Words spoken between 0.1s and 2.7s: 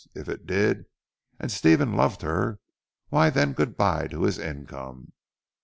If it did, and Stephen loved her,